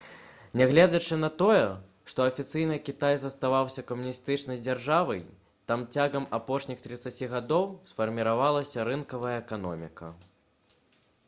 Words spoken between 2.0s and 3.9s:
што афіцыйна кітай заставаўся